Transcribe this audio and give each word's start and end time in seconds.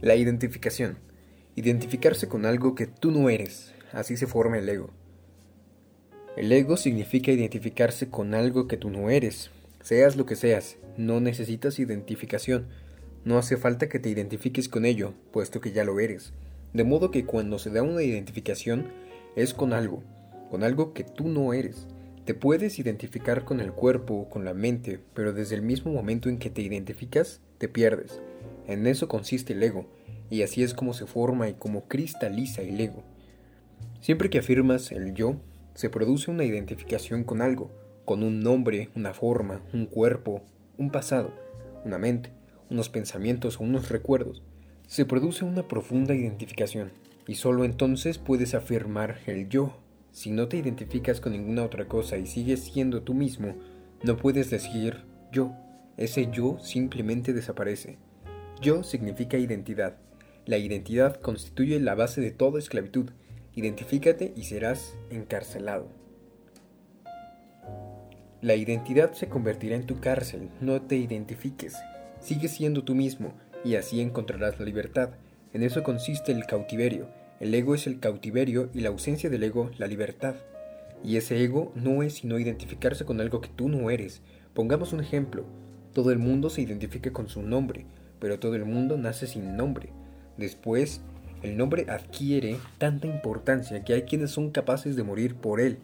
La 0.00 0.14
identificación. 0.14 0.96
Identificarse 1.56 2.28
con 2.28 2.46
algo 2.46 2.76
que 2.76 2.86
tú 2.86 3.10
no 3.10 3.30
eres. 3.30 3.74
Así 3.92 4.16
se 4.16 4.28
forma 4.28 4.56
el 4.58 4.68
ego. 4.68 4.90
El 6.36 6.52
ego 6.52 6.76
significa 6.76 7.32
identificarse 7.32 8.08
con 8.08 8.32
algo 8.32 8.68
que 8.68 8.76
tú 8.76 8.90
no 8.90 9.10
eres. 9.10 9.50
Seas 9.82 10.14
lo 10.14 10.24
que 10.24 10.36
seas, 10.36 10.76
no 10.96 11.18
necesitas 11.18 11.80
identificación. 11.80 12.68
No 13.24 13.38
hace 13.38 13.56
falta 13.56 13.88
que 13.88 13.98
te 13.98 14.08
identifiques 14.08 14.68
con 14.68 14.84
ello, 14.84 15.14
puesto 15.32 15.60
que 15.60 15.72
ya 15.72 15.82
lo 15.82 15.98
eres. 15.98 16.32
De 16.72 16.84
modo 16.84 17.10
que 17.10 17.24
cuando 17.24 17.58
se 17.58 17.70
da 17.70 17.82
una 17.82 18.04
identificación 18.04 18.92
es 19.34 19.52
con 19.52 19.72
algo, 19.72 20.04
con 20.48 20.62
algo 20.62 20.92
que 20.92 21.02
tú 21.02 21.26
no 21.26 21.52
eres. 21.54 21.88
Te 22.24 22.34
puedes 22.34 22.78
identificar 22.78 23.44
con 23.44 23.58
el 23.58 23.72
cuerpo, 23.72 24.28
con 24.30 24.44
la 24.44 24.54
mente, 24.54 25.00
pero 25.12 25.32
desde 25.32 25.56
el 25.56 25.62
mismo 25.62 25.90
momento 25.90 26.28
en 26.28 26.38
que 26.38 26.50
te 26.50 26.62
identificas, 26.62 27.40
te 27.58 27.68
pierdes. 27.68 28.20
En 28.68 28.86
eso 28.86 29.08
consiste 29.08 29.54
el 29.54 29.62
ego, 29.62 29.86
y 30.30 30.42
así 30.42 30.62
es 30.62 30.74
como 30.74 30.92
se 30.92 31.06
forma 31.06 31.48
y 31.48 31.54
como 31.54 31.88
cristaliza 31.88 32.60
el 32.60 32.78
ego. 32.78 33.02
Siempre 34.00 34.28
que 34.28 34.38
afirmas 34.38 34.92
el 34.92 35.14
yo, 35.14 35.36
se 35.74 35.88
produce 35.88 36.30
una 36.30 36.44
identificación 36.44 37.24
con 37.24 37.40
algo, 37.40 37.70
con 38.04 38.22
un 38.22 38.40
nombre, 38.40 38.90
una 38.94 39.14
forma, 39.14 39.62
un 39.72 39.86
cuerpo, 39.86 40.42
un 40.76 40.90
pasado, 40.90 41.32
una 41.84 41.98
mente, 41.98 42.30
unos 42.68 42.90
pensamientos 42.90 43.58
o 43.58 43.64
unos 43.64 43.88
recuerdos. 43.88 44.42
Se 44.86 45.06
produce 45.06 45.46
una 45.46 45.66
profunda 45.66 46.14
identificación, 46.14 46.92
y 47.26 47.36
solo 47.36 47.64
entonces 47.64 48.18
puedes 48.18 48.54
afirmar 48.54 49.18
el 49.26 49.48
yo. 49.48 49.78
Si 50.12 50.30
no 50.30 50.48
te 50.48 50.58
identificas 50.58 51.20
con 51.22 51.32
ninguna 51.32 51.64
otra 51.64 51.88
cosa 51.88 52.18
y 52.18 52.26
sigues 52.26 52.64
siendo 52.64 53.02
tú 53.02 53.14
mismo, 53.14 53.54
no 54.02 54.18
puedes 54.18 54.50
decir 54.50 55.04
yo. 55.32 55.54
Ese 55.96 56.30
yo 56.30 56.58
simplemente 56.60 57.32
desaparece. 57.32 57.98
Yo 58.60 58.82
significa 58.82 59.38
identidad. 59.38 59.96
La 60.44 60.58
identidad 60.58 61.20
constituye 61.20 61.78
la 61.78 61.94
base 61.94 62.20
de 62.20 62.32
toda 62.32 62.58
esclavitud. 62.58 63.10
Identifícate 63.54 64.32
y 64.34 64.44
serás 64.44 64.96
encarcelado. 65.10 65.88
La 68.40 68.56
identidad 68.56 69.12
se 69.12 69.28
convertirá 69.28 69.76
en 69.76 69.86
tu 69.86 70.00
cárcel, 70.00 70.48
no 70.60 70.82
te 70.82 70.96
identifiques. 70.96 71.76
Sigue 72.20 72.48
siendo 72.48 72.82
tú 72.82 72.94
mismo 72.94 73.32
y 73.64 73.76
así 73.76 74.00
encontrarás 74.00 74.58
la 74.58 74.64
libertad. 74.64 75.10
En 75.52 75.62
eso 75.62 75.84
consiste 75.84 76.32
el 76.32 76.46
cautiverio. 76.46 77.08
El 77.38 77.54
ego 77.54 77.76
es 77.76 77.86
el 77.86 78.00
cautiverio 78.00 78.70
y 78.74 78.80
la 78.80 78.88
ausencia 78.88 79.30
del 79.30 79.44
ego 79.44 79.70
la 79.78 79.86
libertad. 79.86 80.34
Y 81.04 81.16
ese 81.16 81.42
ego 81.44 81.72
no 81.76 82.02
es 82.02 82.14
sino 82.14 82.38
identificarse 82.38 83.04
con 83.04 83.20
algo 83.20 83.40
que 83.40 83.50
tú 83.50 83.68
no 83.68 83.90
eres. 83.90 84.20
Pongamos 84.52 84.92
un 84.92 85.00
ejemplo. 85.00 85.44
Todo 85.92 86.10
el 86.10 86.18
mundo 86.18 86.50
se 86.50 86.62
identifica 86.62 87.12
con 87.12 87.28
su 87.28 87.42
nombre, 87.42 87.86
pero 88.20 88.38
todo 88.38 88.54
el 88.54 88.64
mundo 88.64 88.96
nace 88.96 89.26
sin 89.26 89.56
nombre. 89.56 89.90
Después, 90.36 91.00
el 91.42 91.56
nombre 91.56 91.86
adquiere 91.88 92.58
tanta 92.78 93.06
importancia 93.06 93.84
que 93.84 93.94
hay 93.94 94.02
quienes 94.02 94.30
son 94.30 94.50
capaces 94.50 94.96
de 94.96 95.04
morir 95.04 95.36
por 95.36 95.60
él. 95.60 95.78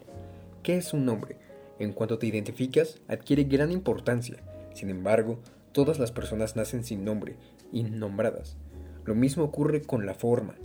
¿Qué 0.63 0.77
es 0.77 0.93
un 0.93 1.05
nombre? 1.05 1.37
En 1.79 1.93
cuanto 1.93 2.17
te 2.17 2.27
identificas, 2.27 2.99
adquiere 3.07 3.43
gran 3.43 3.71
importancia. 3.71 4.37
Sin 4.73 4.89
embargo, 4.89 5.39
todas 5.71 5.99
las 5.99 6.11
personas 6.11 6.55
nacen 6.55 6.83
sin 6.83 7.05
nombre, 7.05 7.35
innombradas. 7.71 8.57
Lo 9.05 9.15
mismo 9.15 9.43
ocurre 9.43 9.81
con 9.81 10.05
la 10.05 10.13
forma. 10.13 10.55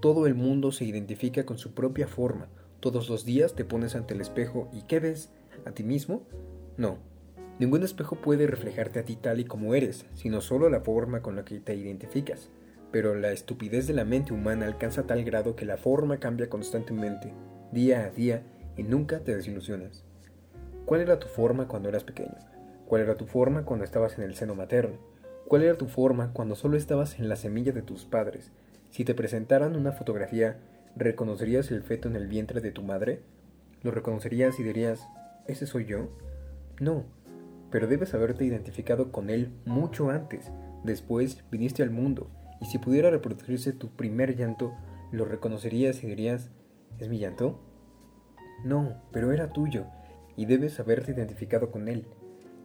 Todo 0.00 0.26
el 0.26 0.34
mundo 0.34 0.72
se 0.72 0.84
identifica 0.84 1.46
con 1.46 1.58
su 1.58 1.72
propia 1.72 2.06
forma. 2.06 2.48
Todos 2.80 3.08
los 3.08 3.24
días 3.24 3.54
te 3.54 3.64
pones 3.64 3.96
ante 3.96 4.14
el 4.14 4.20
espejo 4.20 4.68
y 4.72 4.82
¿qué 4.82 5.00
ves? 5.00 5.30
¿A 5.64 5.72
ti 5.72 5.82
mismo? 5.82 6.22
No, 6.76 6.98
Ningún 7.58 7.82
espejo 7.82 8.16
puede 8.16 8.46
reflejarte 8.46 8.98
a 8.98 9.04
ti 9.04 9.16
tal 9.16 9.40
y 9.40 9.44
como 9.44 9.74
eres, 9.74 10.04
sino 10.14 10.42
solo 10.42 10.68
la 10.68 10.80
forma 10.80 11.22
con 11.22 11.36
la 11.36 11.44
que 11.44 11.58
te 11.58 11.74
identificas. 11.74 12.50
Pero 12.92 13.14
la 13.14 13.32
estupidez 13.32 13.86
de 13.86 13.94
la 13.94 14.04
mente 14.04 14.34
humana 14.34 14.66
alcanza 14.66 15.06
tal 15.06 15.24
grado 15.24 15.56
que 15.56 15.64
la 15.64 15.78
forma 15.78 16.18
cambia 16.18 16.50
constantemente, 16.50 17.32
día 17.72 18.04
a 18.04 18.10
día, 18.10 18.42
y 18.76 18.82
nunca 18.82 19.20
te 19.20 19.34
desilusionas. 19.34 20.04
¿Cuál 20.84 21.00
era 21.00 21.18
tu 21.18 21.28
forma 21.28 21.66
cuando 21.66 21.88
eras 21.88 22.04
pequeño? 22.04 22.36
¿Cuál 22.86 23.02
era 23.02 23.16
tu 23.16 23.26
forma 23.26 23.64
cuando 23.64 23.84
estabas 23.84 24.18
en 24.18 24.24
el 24.24 24.34
seno 24.34 24.54
materno? 24.54 24.98
¿Cuál 25.48 25.62
era 25.62 25.78
tu 25.78 25.86
forma 25.86 26.32
cuando 26.32 26.56
solo 26.56 26.76
estabas 26.76 27.18
en 27.18 27.28
la 27.28 27.36
semilla 27.36 27.72
de 27.72 27.82
tus 27.82 28.04
padres? 28.04 28.52
Si 28.90 29.04
te 29.04 29.14
presentaran 29.14 29.76
una 29.76 29.92
fotografía, 29.92 30.58
¿reconocerías 30.94 31.70
el 31.70 31.82
feto 31.82 32.08
en 32.08 32.16
el 32.16 32.28
vientre 32.28 32.60
de 32.60 32.70
tu 32.70 32.82
madre? 32.82 33.20
¿Lo 33.82 33.90
reconocerías 33.90 34.60
y 34.60 34.62
dirías, 34.62 35.08
¿ese 35.46 35.66
soy 35.66 35.86
yo? 35.86 36.08
No, 36.80 37.04
pero 37.76 37.88
debes 37.88 38.14
haberte 38.14 38.42
identificado 38.46 39.12
con 39.12 39.28
él 39.28 39.52
mucho 39.66 40.08
antes. 40.08 40.50
Después 40.82 41.44
viniste 41.50 41.82
al 41.82 41.90
mundo, 41.90 42.30
y 42.58 42.64
si 42.64 42.78
pudiera 42.78 43.10
reproducirse 43.10 43.74
tu 43.74 43.90
primer 43.90 44.34
llanto, 44.34 44.72
lo 45.12 45.26
reconocerías 45.26 46.02
y 46.02 46.06
dirías, 46.06 46.48
¿es 46.98 47.10
mi 47.10 47.18
llanto? 47.18 47.60
No, 48.64 48.94
pero 49.12 49.30
era 49.30 49.52
tuyo, 49.52 49.84
y 50.38 50.46
debes 50.46 50.80
haberte 50.80 51.12
identificado 51.12 51.70
con 51.70 51.88
él. 51.88 52.06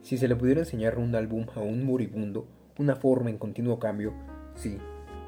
Si 0.02 0.18
se 0.18 0.30
le 0.30 0.38
pudiera 0.38 0.62
enseñar 0.62 0.98
un 0.98 1.14
álbum 1.14 1.46
a 1.56 1.60
un 1.60 1.86
moribundo, 1.86 2.48
una 2.80 2.96
forma 2.96 3.30
en 3.30 3.38
continuo 3.38 3.80
cambio, 3.80 4.14
sí, 4.56 4.78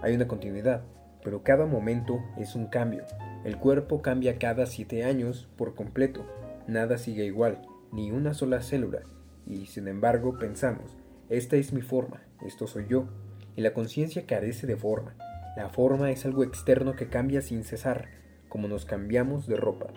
hay 0.02 0.16
una 0.16 0.30
continuidad, 0.30 0.86
pero 1.26 1.44
cada 1.44 1.66
momento 1.66 2.24
es 2.38 2.56
un 2.56 2.68
cambio. 2.68 3.04
El 3.44 3.58
cuerpo 3.58 4.02
cambia 4.02 4.40
cada 4.40 4.66
siete 4.66 5.04
años 5.04 5.50
por 5.58 5.76
completo, 5.76 6.26
nada 6.70 6.98
sigue 6.98 7.26
igual, 7.26 7.68
ni 7.92 8.12
una 8.12 8.34
sola 8.34 8.62
célula, 8.62 9.02
y 9.46 9.66
sin 9.66 9.88
embargo 9.88 10.38
pensamos, 10.38 10.98
esta 11.30 11.56
es 11.56 11.74
mi 11.74 11.82
forma, 11.82 12.22
esto 12.46 12.68
soy 12.68 12.88
yo, 12.88 13.08
y 13.56 13.62
la 13.62 13.74
conciencia 13.74 14.26
carece 14.26 14.68
de 14.68 14.78
forma. 14.78 15.16
La 15.56 15.70
forma 15.70 16.10
es 16.12 16.26
algo 16.26 16.44
externo 16.44 16.96
que 16.96 17.10
cambia 17.10 17.42
sin 17.42 17.64
cesar, 17.64 18.08
como 18.50 18.68
nos 18.68 18.86
cambiamos 18.86 19.48
de 19.48 19.56
ropa. 19.56 19.88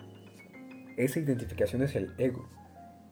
Esa 0.97 1.19
identificación 1.19 1.81
es 1.81 1.95
el 1.95 2.13
ego. 2.17 2.47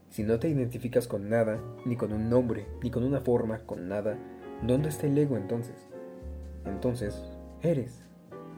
Si 0.09 0.23
no 0.23 0.39
te 0.39 0.49
identificas 0.49 1.07
con 1.07 1.29
nada, 1.29 1.59
ni 1.85 1.95
con 1.95 2.13
un 2.13 2.29
nombre, 2.29 2.67
ni 2.83 2.91
con 2.91 3.03
una 3.03 3.21
forma, 3.21 3.59
con 3.59 3.87
nada, 3.87 4.17
¿dónde 4.63 4.89
está 4.89 5.07
el 5.07 5.17
ego 5.17 5.37
entonces? 5.37 5.75
Entonces, 6.65 7.21
eres, 7.61 8.03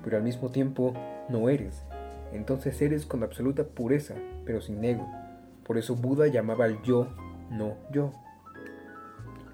pero 0.03 0.17
al 0.17 0.23
mismo 0.23 0.49
tiempo 0.49 0.93
no 1.29 1.49
eres. 1.49 1.83
Entonces 2.31 2.81
eres 2.81 3.05
con 3.05 3.23
absoluta 3.23 3.65
pureza, 3.65 4.15
pero 4.45 4.61
sin 4.61 4.83
ego. 4.83 5.07
Por 5.63 5.77
eso 5.77 5.95
Buda 5.95 6.27
llamaba 6.27 6.65
al 6.65 6.81
yo 6.83 7.07
no 7.49 7.77
yo. 7.91 8.11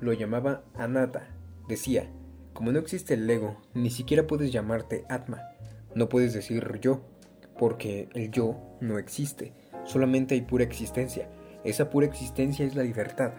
Lo 0.02 0.14
llamaba 0.14 0.64
Anata. 0.76 1.28
Decía, 1.68 2.10
como 2.54 2.72
no 2.72 2.80
existe 2.80 3.14
el 3.14 3.30
ego, 3.30 3.62
ni 3.74 3.90
siquiera 3.90 4.28
puedes 4.28 4.52
llamarte 4.52 5.06
Atma. 5.10 5.42
No 5.96 6.10
puedes 6.10 6.34
decir 6.34 6.80
yo, 6.82 7.02
porque 7.58 8.10
el 8.14 8.32
yo 8.32 8.58
no 8.82 8.98
existe. 8.98 9.54
Solamente 9.86 10.36
hay 10.36 10.42
pura 10.42 10.64
existencia. 10.64 11.30
Esa 11.64 11.90
pura 11.90 12.06
existencia 12.06 12.66
es 12.66 12.76
la 12.76 12.84
libertad. 12.84 13.34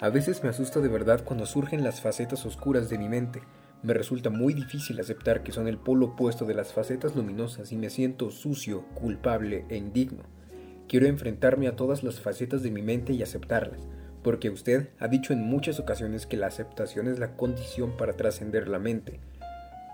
A 0.00 0.08
veces 0.08 0.42
me 0.42 0.48
asusta 0.48 0.80
de 0.80 0.88
verdad 0.88 1.24
cuando 1.24 1.46
surgen 1.46 1.84
las 1.84 2.00
facetas 2.00 2.44
oscuras 2.44 2.90
de 2.90 2.98
mi 2.98 3.08
mente. 3.08 3.40
Me 3.82 3.94
resulta 3.94 4.30
muy 4.30 4.52
difícil 4.52 5.00
aceptar 5.00 5.42
que 5.42 5.52
son 5.52 5.68
el 5.68 5.78
polo 5.78 6.06
opuesto 6.06 6.44
de 6.44 6.54
las 6.54 6.72
facetas 6.72 7.14
luminosas 7.14 7.72
y 7.72 7.76
me 7.76 7.88
siento 7.88 8.30
sucio, 8.30 8.84
culpable 8.94 9.64
e 9.68 9.76
indigno. 9.76 10.24
Quiero 10.92 11.06
enfrentarme 11.06 11.68
a 11.68 11.74
todas 11.74 12.04
las 12.04 12.20
facetas 12.20 12.62
de 12.62 12.70
mi 12.70 12.82
mente 12.82 13.14
y 13.14 13.22
aceptarlas, 13.22 13.80
porque 14.22 14.50
usted 14.50 14.90
ha 14.98 15.08
dicho 15.08 15.32
en 15.32 15.40
muchas 15.40 15.80
ocasiones 15.80 16.26
que 16.26 16.36
la 16.36 16.48
aceptación 16.48 17.08
es 17.08 17.18
la 17.18 17.34
condición 17.34 17.96
para 17.96 18.12
trascender 18.12 18.68
la 18.68 18.78
mente. 18.78 19.18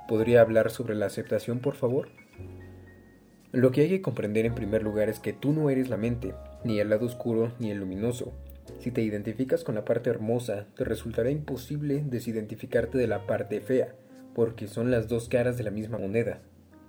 ¿Podría 0.09 0.41
hablar 0.41 0.73
sobre 0.73 0.97
la 0.97 1.07
aceptación, 1.07 1.61
por 1.61 1.77
favor? 1.77 2.09
Lo 3.53 3.71
que 3.71 3.83
hay 3.83 3.91
que 3.91 4.03
comprender 4.03 4.45
en 4.45 4.57
primer 4.57 4.83
lugar 4.83 5.09
es 5.09 5.21
que 5.21 5.33
tú 5.33 5.53
no 5.53 5.71
eres 5.71 5.89
la 5.89 5.97
mente, 5.97 6.35
ni 6.65 6.81
el 6.81 6.91
lado 6.91 7.07
oscuro 7.07 7.53
ni 7.61 7.71
el 7.71 7.79
luminoso. 7.79 8.33
Si 8.81 8.91
te 8.91 9.01
identificas 9.01 9.63
con 9.63 9.77
la 9.77 9.85
parte 9.85 10.11
hermosa, 10.11 10.67
te 10.75 10.83
resultará 10.83 11.31
imposible 11.31 12.03
desidentificarte 12.05 12.99
de 12.99 13.07
la 13.07 13.25
parte 13.25 13.61
fea, 13.61 13.95
porque 14.35 14.67
son 14.67 14.91
las 14.91 15.07
dos 15.07 15.29
caras 15.29 15.57
de 15.59 15.63
la 15.63 15.71
misma 15.71 15.99
moneda. 15.99 16.41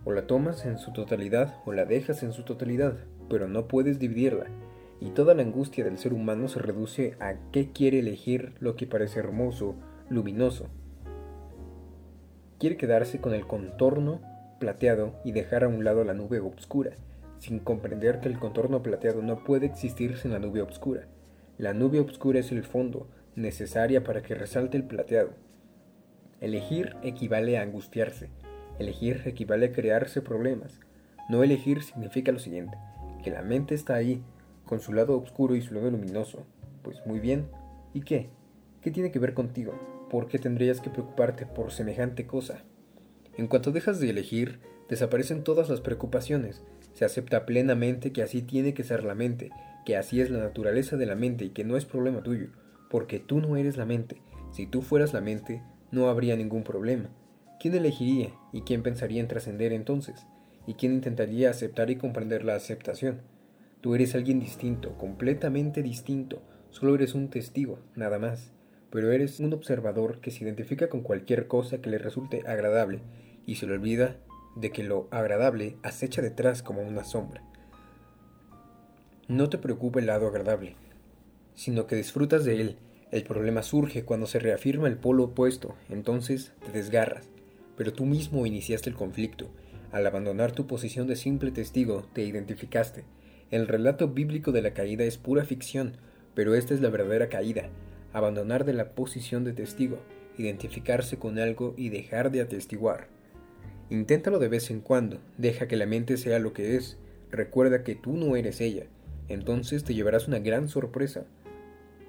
O 0.03 0.13
la 0.13 0.25
tomas 0.25 0.65
en 0.65 0.79
su 0.79 0.93
totalidad 0.93 1.57
o 1.67 1.73
la 1.73 1.85
dejas 1.85 2.23
en 2.23 2.33
su 2.33 2.41
totalidad, 2.41 2.97
pero 3.29 3.47
no 3.47 3.67
puedes 3.67 3.99
dividirla, 3.99 4.47
y 4.99 5.11
toda 5.11 5.33
la 5.33 5.43
angustia 5.43 5.83
del 5.83 5.97
ser 5.97 6.13
humano 6.13 6.47
se 6.47 6.59
reduce 6.59 7.15
a 7.19 7.35
qué 7.51 7.71
quiere 7.71 7.99
elegir 7.99 8.53
lo 8.59 8.75
que 8.75 8.87
parece 8.87 9.19
hermoso, 9.19 9.75
luminoso. 10.09 10.67
Quiere 12.59 12.75
quedarse 12.75 13.21
con 13.21 13.33
el 13.33 13.47
contorno 13.47 14.19
plateado 14.59 15.13
y 15.23 15.31
dejar 15.31 15.63
a 15.63 15.69
un 15.69 15.85
lado 15.85 16.03
la 16.03 16.13
nube 16.13 16.41
oscura, 16.41 16.91
sin 17.37 17.59
comprender 17.59 18.19
que 18.19 18.27
el 18.27 18.37
contorno 18.37 18.83
plateado 18.83 19.21
no 19.21 19.45
puede 19.45 19.67
existir 19.67 20.17
sin 20.17 20.31
la 20.31 20.39
nube 20.39 20.61
oscura. 20.61 21.07
La 21.57 21.73
nube 21.73 22.01
oscura 22.01 22.39
es 22.39 22.51
el 22.51 22.63
fondo, 22.63 23.07
necesaria 23.35 24.03
para 24.03 24.21
que 24.21 24.35
resalte 24.35 24.75
el 24.75 24.83
plateado. 24.83 25.31
Elegir 26.41 26.97
equivale 27.03 27.57
a 27.57 27.61
angustiarse. 27.61 28.29
Elegir 28.79 29.21
equivale 29.25 29.67
a 29.67 29.71
crearse 29.71 30.21
problemas. 30.21 30.81
No 31.29 31.43
elegir 31.43 31.83
significa 31.83 32.33
lo 32.33 32.39
siguiente 32.39 32.77
que 33.21 33.31
la 33.31 33.41
mente 33.41 33.75
está 33.75 33.95
ahí, 33.95 34.21
con 34.65 34.79
su 34.79 34.93
lado 34.93 35.17
oscuro 35.17 35.55
y 35.55 35.61
su 35.61 35.73
lado 35.73 35.89
luminoso. 35.91 36.45
Pues 36.83 37.05
muy 37.05 37.19
bien. 37.19 37.47
¿Y 37.93 38.01
qué? 38.01 38.29
¿Qué 38.81 38.91
tiene 38.91 39.11
que 39.11 39.19
ver 39.19 39.33
contigo? 39.33 39.73
¿Por 40.09 40.27
qué 40.27 40.39
tendrías 40.39 40.81
que 40.81 40.89
preocuparte 40.89 41.45
por 41.45 41.71
semejante 41.71 42.25
cosa? 42.25 42.63
En 43.37 43.47
cuanto 43.47 43.71
dejas 43.71 43.99
de 43.99 44.09
elegir, 44.09 44.59
desaparecen 44.89 45.43
todas 45.43 45.69
las 45.69 45.81
preocupaciones. 45.81 46.63
Se 46.93 47.05
acepta 47.05 47.45
plenamente 47.45 48.11
que 48.11 48.23
así 48.23 48.41
tiene 48.41 48.73
que 48.73 48.83
ser 48.83 49.03
la 49.03 49.15
mente, 49.15 49.51
que 49.85 49.97
así 49.97 50.21
es 50.21 50.29
la 50.29 50.39
naturaleza 50.39 50.97
de 50.97 51.05
la 51.05 51.15
mente 51.15 51.45
y 51.45 51.49
que 51.49 51.63
no 51.63 51.77
es 51.77 51.85
problema 51.85 52.23
tuyo, 52.23 52.49
porque 52.89 53.19
tú 53.19 53.39
no 53.39 53.55
eres 53.55 53.77
la 53.77 53.85
mente. 53.85 54.21
Si 54.51 54.65
tú 54.65 54.81
fueras 54.81 55.13
la 55.13 55.21
mente, 55.21 55.63
no 55.91 56.09
habría 56.09 56.35
ningún 56.35 56.63
problema. 56.63 57.09
¿Quién 57.59 57.75
elegiría 57.75 58.31
y 58.51 58.61
quién 58.61 58.83
pensaría 58.83 59.21
en 59.21 59.27
trascender 59.27 59.73
entonces? 59.73 60.25
¿Y 60.69 60.75
quién 60.75 60.93
intentaría 60.93 61.49
aceptar 61.49 61.89
y 61.89 61.95
comprender 61.95 62.45
la 62.45 62.53
aceptación? 62.53 63.21
Tú 63.81 63.95
eres 63.95 64.13
alguien 64.13 64.39
distinto, 64.39 64.95
completamente 64.99 65.81
distinto, 65.81 66.43
solo 66.69 66.93
eres 66.93 67.15
un 67.15 67.31
testigo, 67.31 67.79
nada 67.95 68.19
más, 68.19 68.51
pero 68.91 69.11
eres 69.11 69.39
un 69.39 69.51
observador 69.51 70.21
que 70.21 70.29
se 70.29 70.43
identifica 70.43 70.87
con 70.87 71.01
cualquier 71.01 71.47
cosa 71.47 71.81
que 71.81 71.89
le 71.89 71.97
resulte 71.97 72.43
agradable 72.45 72.99
y 73.47 73.55
se 73.55 73.65
le 73.65 73.73
olvida 73.73 74.17
de 74.55 74.69
que 74.69 74.83
lo 74.83 75.07
agradable 75.09 75.75
acecha 75.81 76.21
detrás 76.21 76.61
como 76.61 76.83
una 76.83 77.03
sombra. 77.03 77.41
No 79.27 79.49
te 79.49 79.57
preocupa 79.57 79.99
el 79.99 80.05
lado 80.05 80.27
agradable, 80.27 80.75
sino 81.55 81.87
que 81.87 81.95
disfrutas 81.95 82.45
de 82.45 82.61
él. 82.61 82.77
El 83.09 83.23
problema 83.23 83.63
surge 83.63 84.05
cuando 84.05 84.27
se 84.27 84.37
reafirma 84.37 84.87
el 84.87 84.97
polo 84.97 85.23
opuesto, 85.23 85.73
entonces 85.89 86.53
te 86.63 86.71
desgarras, 86.71 87.27
pero 87.75 87.91
tú 87.91 88.05
mismo 88.05 88.45
iniciaste 88.45 88.91
el 88.91 88.95
conflicto. 88.95 89.49
Al 89.91 90.05
abandonar 90.05 90.51
tu 90.51 90.67
posición 90.67 91.07
de 91.07 91.15
simple 91.15 91.51
testigo, 91.51 92.05
te 92.13 92.23
identificaste. 92.23 93.05
El 93.49 93.67
relato 93.67 94.09
bíblico 94.09 94.51
de 94.51 94.61
la 94.61 94.73
caída 94.75 95.03
es 95.03 95.17
pura 95.17 95.45
ficción, 95.45 95.93
pero 96.35 96.53
esta 96.53 96.75
es 96.75 96.81
la 96.81 96.89
verdadera 96.89 97.27
caída. 97.27 97.69
Abandonar 98.13 98.65
de 98.65 98.73
la 98.73 98.91
posición 98.91 99.43
de 99.43 99.53
testigo, 99.53 99.97
identificarse 100.37 101.17
con 101.17 101.39
algo 101.39 101.73
y 101.75 101.89
dejar 101.89 102.29
de 102.29 102.41
atestiguar. 102.41 103.07
Inténtalo 103.89 104.37
de 104.37 104.49
vez 104.49 104.69
en 104.69 104.81
cuando, 104.81 105.19
deja 105.39 105.67
que 105.67 105.75
la 105.75 105.87
mente 105.87 106.17
sea 106.17 106.37
lo 106.37 106.53
que 106.53 106.75
es, 106.75 106.97
recuerda 107.31 107.83
que 107.83 107.95
tú 107.95 108.15
no 108.15 108.35
eres 108.35 108.61
ella, 108.61 108.85
entonces 109.27 109.83
te 109.83 109.95
llevarás 109.95 110.27
una 110.27 110.37
gran 110.37 110.69
sorpresa. 110.69 111.25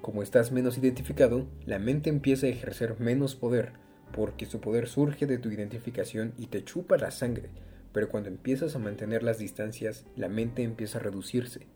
Como 0.03 0.21
estás 0.21 0.51
menos 0.51 0.77
identificado, 0.77 1.47
la 1.65 1.79
mente 1.79 2.11
empieza 2.11 2.45
a 2.45 2.49
ejercer 2.49 2.99
menos 2.99 3.33
poder, 3.33 3.71
porque 4.11 4.45
su 4.45 4.59
poder 4.59 4.87
surge 4.87 5.25
de 5.25 5.39
tu 5.39 5.49
identificación 5.49 6.33
y 6.37 6.47
te 6.47 6.63
chupa 6.63 6.97
la 6.97 7.09
sangre, 7.09 7.49
pero 7.93 8.09
cuando 8.09 8.29
empiezas 8.29 8.75
a 8.75 8.79
mantener 8.79 9.23
las 9.23 9.37
distancias, 9.37 10.05
la 10.15 10.29
mente 10.29 10.63
empieza 10.63 10.97
a 10.97 11.01
reducirse. 11.01 11.67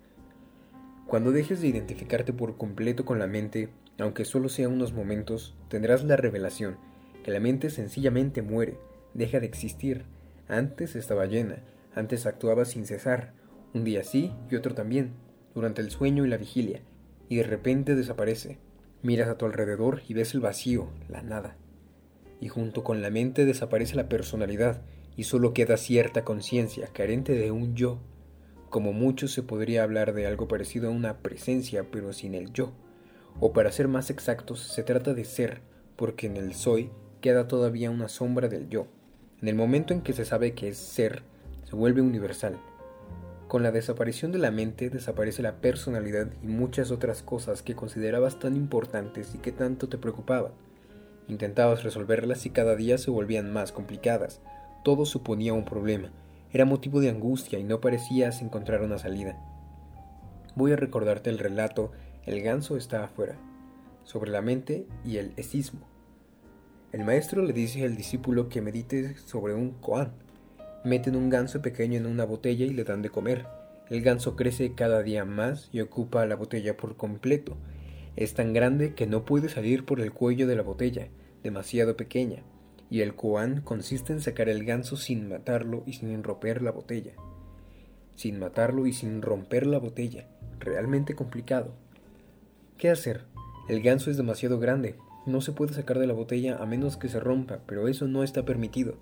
Cuando 1.08 1.32
dejes 1.32 1.62
de 1.62 1.68
identificarte 1.68 2.34
por 2.34 2.58
completo 2.58 3.06
con 3.06 3.20
la 3.20 3.28
mente, 3.28 3.70
aunque 4.00 4.26
solo 4.26 4.50
sea 4.50 4.70
unos 4.70 4.94
momentos, 4.94 5.56
tendrás 5.70 6.04
la 6.04 6.16
revelación 6.16 6.78
que 7.26 7.32
la 7.32 7.40
mente 7.40 7.72
sencillamente 7.72 8.44
muere, 8.44 8.78
deja 9.16 9.40
de 9.40 9.48
existir. 9.48 10.06
Antes 10.48 10.96
estaba 10.96 11.26
llena, 11.26 11.64
antes 11.96 12.28
actuaba 12.28 12.66
sin 12.66 12.86
cesar, 12.86 13.34
un 13.74 13.84
día 13.84 14.04
sí 14.04 14.32
y 14.52 14.56
otro 14.56 14.76
también, 14.76 15.14
durante 15.56 15.82
el 15.82 15.90
sueño 15.90 16.24
y 16.24 16.30
la 16.30 16.38
vigilia, 16.38 16.82
y 17.28 17.38
de 17.38 17.44
repente 17.44 17.96
desaparece. 17.96 18.60
Miras 19.02 19.28
a 19.28 19.40
tu 19.40 19.48
alrededor 19.48 20.04
y 20.08 20.14
ves 20.14 20.36
el 20.36 20.42
vacío, 20.42 20.90
la 21.10 21.24
nada. 21.24 21.56
Y 22.40 22.48
junto 22.48 22.84
con 22.84 23.02
la 23.02 23.10
mente 23.10 23.46
desaparece 23.46 23.96
la 23.96 24.08
personalidad, 24.08 24.84
y 25.18 25.24
solo 25.24 25.54
queda 25.54 25.78
cierta 25.78 26.24
conciencia, 26.24 26.88
carente 26.94 27.34
de 27.34 27.52
un 27.52 27.76
yo. 27.76 28.00
Como 28.70 28.94
mucho 28.94 29.28
se 29.28 29.44
podría 29.44 29.84
hablar 29.84 30.14
de 30.14 30.28
algo 30.28 30.48
parecido 30.48 30.90
a 30.90 30.92
una 30.92 31.20
presencia, 31.20 31.86
pero 31.92 32.14
sin 32.14 32.36
el 32.36 32.52
yo. 32.52 32.74
O 33.40 33.54
para 33.54 33.72
ser 33.72 33.88
más 33.88 34.10
exactos, 34.10 34.62
se 34.62 34.84
trata 34.84 35.14
de 35.14 35.26
ser, 35.26 35.62
porque 35.96 36.28
en 36.28 36.38
el 36.38 36.54
soy 36.54 36.90
queda 37.22 37.48
todavía 37.48 37.92
una 37.92 38.10
sombra 38.10 38.48
del 38.48 38.70
yo. 38.70 38.88
En 39.42 39.48
el 39.48 39.56
momento 39.56 39.94
en 39.94 40.02
que 40.02 40.14
se 40.14 40.26
sabe 40.26 40.54
que 40.54 40.70
es 40.70 40.78
ser, 40.78 41.24
se 41.64 41.76
vuelve 41.76 42.02
universal. 42.02 42.60
Con 43.48 43.64
la 43.64 43.72
desaparición 43.72 44.32
de 44.32 44.40
la 44.40 44.52
mente 44.52 44.90
desaparece 44.90 45.42
la 45.42 45.62
personalidad 45.62 46.28
y 46.42 46.48
muchas 46.48 46.92
otras 46.92 47.22
cosas 47.22 47.62
que 47.62 47.76
considerabas 47.76 48.40
tan 48.40 48.56
importantes 48.56 49.36
y 49.36 49.38
que 49.38 49.52
tanto 49.52 49.88
te 49.88 49.98
preocupaban. 49.98 50.52
Intentabas 51.28 51.84
resolverlas 51.84 52.46
y 52.46 52.50
cada 52.50 52.76
día 52.76 52.98
se 52.98 53.12
volvían 53.12 53.52
más 53.54 53.72
complicadas. 53.72 54.42
Todo 54.86 55.08
suponía 55.08 55.52
un 55.52 55.66
problema. 55.66 56.12
Era 56.52 56.64
motivo 56.64 57.02
de 57.02 57.10
angustia 57.10 57.58
y 57.58 57.64
no 57.64 57.82
parecías 57.82 58.44
encontrar 58.44 58.84
una 58.84 59.00
salida. 59.00 59.36
Voy 60.56 60.74
a 60.74 60.76
recordarte 60.76 61.32
el 61.32 61.40
relato 61.40 61.92
El 62.28 62.44
ganso 62.44 62.78
está 62.78 63.04
afuera, 63.04 63.36
sobre 64.04 64.30
la 64.30 64.44
mente 64.44 64.86
y 65.04 65.18
el 65.18 65.34
esismo. 65.38 65.88
El 66.92 67.04
maestro 67.04 67.42
le 67.42 67.52
dice 67.52 67.84
al 67.84 67.96
discípulo 67.96 68.48
que 68.48 68.62
medite 68.62 69.18
sobre 69.18 69.56
un 69.56 69.72
koan. 69.72 70.12
Meten 70.84 71.16
un 71.16 71.32
ganso 71.32 71.64
pequeño 71.64 71.98
en 71.98 72.06
una 72.06 72.26
botella 72.26 72.66
y 72.66 72.70
le 72.70 72.84
dan 72.84 73.02
de 73.02 73.10
comer. 73.10 73.48
El 73.90 74.04
ganso 74.04 74.36
crece 74.36 74.76
cada 74.76 75.02
día 75.02 75.26
más 75.26 75.68
y 75.74 75.82
ocupa 75.82 76.28
la 76.28 76.36
botella 76.36 76.78
por 76.78 76.96
completo. 76.96 77.58
Es 78.16 78.36
tan 78.36 78.54
grande 78.54 78.94
que 78.94 79.08
no 79.08 79.26
puede 79.26 79.50
salir 79.50 79.84
por 79.84 80.00
el 80.00 80.14
cuello 80.14 80.46
de 80.46 80.56
la 80.56 80.62
botella, 80.62 81.08
demasiado 81.42 81.98
pequeña, 81.98 82.44
y 82.90 83.02
el 83.02 83.16
koan 83.16 83.62
consiste 83.62 84.14
en 84.14 84.22
sacar 84.22 84.50
el 84.50 84.64
ganso 84.66 84.98
sin 84.98 85.28
matarlo 85.28 85.84
y 85.86 85.94
sin 85.94 86.24
romper 86.24 86.62
la 86.62 86.72
botella. 86.72 87.14
Sin 88.16 88.40
matarlo 88.40 88.88
y 88.88 88.94
sin 88.94 89.22
romper 89.22 89.66
la 89.68 89.80
botella. 89.80 90.28
Realmente 90.60 91.16
complicado. 91.16 91.74
¿Qué 92.78 92.90
hacer? 92.90 93.26
El 93.68 93.82
ganso 93.82 94.12
es 94.12 94.18
demasiado 94.18 94.60
grande, 94.60 94.96
no 95.26 95.42
se 95.42 95.52
puede 95.52 95.74
sacar 95.74 95.98
de 95.98 96.06
la 96.06 96.14
botella 96.14 96.58
a 96.58 96.66
menos 96.68 96.98
que 96.98 97.10
se 97.10 97.20
rompa, 97.20 97.60
pero 97.66 97.88
eso 97.88 98.08
no 98.08 98.24
está 98.24 98.46
permitido. 98.46 98.96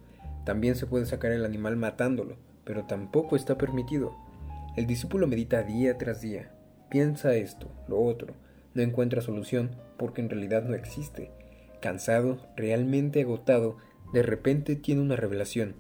También 0.45 0.75
se 0.75 0.85
puede 0.85 1.05
sacar 1.05 1.31
el 1.31 1.43
animal 1.43 1.75
matándolo, 1.75 2.37
pero 2.63 2.85
tampoco 2.85 3.35
está 3.35 3.57
permitido. 3.57 4.15
El 4.77 4.87
discípulo 4.87 5.27
medita 5.27 5.63
día 5.63 5.97
tras 5.97 6.21
día, 6.21 6.51
piensa 6.89 7.35
esto, 7.35 7.67
lo 7.87 8.01
otro, 8.01 8.33
no 8.73 8.81
encuentra 8.81 9.21
solución 9.21 9.71
porque 9.97 10.21
en 10.21 10.29
realidad 10.29 10.63
no 10.63 10.75
existe. 10.75 11.31
Cansado, 11.83 12.37
realmente 12.55 13.23
agotado, 13.23 13.75
de 14.13 14.23
repente 14.23 14.77
tiene 14.77 15.01
una 15.01 15.17
revelación. 15.17 15.75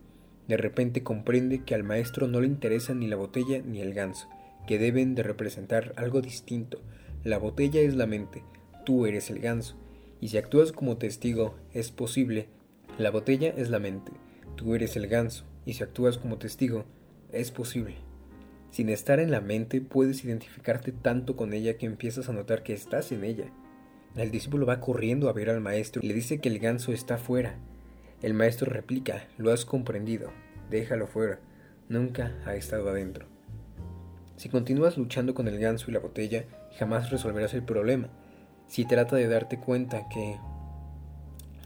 De 0.49 0.57
repente 0.57 1.01
comprende 1.01 1.63
que 1.63 1.75
al 1.75 1.85
maestro 1.85 2.27
no 2.27 2.41
le 2.41 2.47
interesa 2.47 2.93
ni 2.93 3.07
la 3.07 3.15
botella 3.15 3.61
ni 3.61 3.79
el 3.79 3.93
ganso, 3.93 4.27
que 4.67 4.77
deben 4.77 5.15
de 5.15 5.23
representar 5.23 5.93
algo 5.95 6.19
distinto. 6.19 6.81
La 7.23 7.37
botella 7.37 7.79
es 7.79 7.95
la 7.95 8.05
mente, 8.05 8.43
tú 8.85 9.05
eres 9.05 9.29
el 9.29 9.39
ganso. 9.39 9.77
Y 10.19 10.27
si 10.27 10.37
actúas 10.37 10.73
como 10.73 10.97
testigo, 10.97 11.55
es 11.71 11.89
posible. 11.89 12.49
La 12.97 13.09
botella 13.09 13.53
es 13.55 13.69
la 13.69 13.79
mente, 13.79 14.11
tú 14.57 14.75
eres 14.75 14.97
el 14.97 15.07
ganso, 15.07 15.45
y 15.65 15.75
si 15.75 15.83
actúas 15.83 16.17
como 16.17 16.37
testigo, 16.37 16.83
es 17.31 17.49
posible. 17.51 17.95
Sin 18.71 18.89
estar 18.89 19.21
en 19.21 19.31
la 19.31 19.39
mente, 19.39 19.79
puedes 19.79 20.25
identificarte 20.25 20.91
tanto 20.91 21.37
con 21.37 21.53
ella 21.53 21.77
que 21.77 21.85
empiezas 21.85 22.27
a 22.27 22.33
notar 22.33 22.61
que 22.61 22.73
estás 22.73 23.13
en 23.13 23.23
ella. 23.23 23.53
El 24.15 24.31
discípulo 24.31 24.65
va 24.65 24.79
corriendo 24.79 25.29
a 25.29 25.33
ver 25.33 25.49
al 25.49 25.61
maestro 25.61 26.01
y 26.03 26.07
le 26.07 26.13
dice 26.13 26.39
que 26.39 26.49
el 26.49 26.59
ganso 26.59 26.91
está 26.91 27.17
fuera. 27.17 27.55
El 28.21 28.33
maestro 28.33 28.71
replica, 28.71 29.27
lo 29.37 29.51
has 29.51 29.65
comprendido, 29.65 30.31
déjalo 30.69 31.07
fuera, 31.07 31.39
nunca 31.89 32.35
ha 32.45 32.55
estado 32.55 32.89
adentro. 32.89 33.25
Si 34.37 34.49
continúas 34.49 34.97
luchando 34.97 35.33
con 35.33 35.47
el 35.47 35.59
ganso 35.59 35.89
y 35.89 35.93
la 35.93 35.99
botella, 35.99 36.45
jamás 36.77 37.09
resolverás 37.09 37.53
el 37.53 37.63
problema 37.63 38.09
si 38.67 38.85
trata 38.85 39.15
de 39.15 39.27
darte 39.27 39.57
cuenta 39.57 40.07
que 40.09 40.37